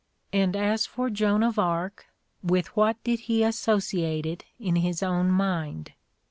[0.33, 2.07] And as for "Joan of Arc,"
[2.41, 5.91] with what did he associate it in his own mind?